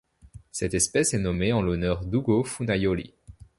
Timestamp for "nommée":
1.19-1.53